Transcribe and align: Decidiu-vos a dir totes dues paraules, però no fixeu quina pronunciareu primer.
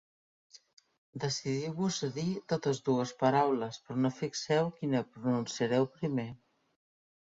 Decidiu-vos 1.25 1.99
a 2.07 2.09
dir 2.17 2.27
totes 2.55 2.81
dues 2.89 3.13
paraules, 3.21 3.81
però 3.87 4.01
no 4.09 4.15
fixeu 4.19 4.75
quina 4.83 5.07
pronunciareu 5.15 5.91
primer. 6.01 6.31